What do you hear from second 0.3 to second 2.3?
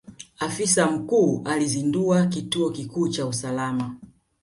Afisa mkuu alizundua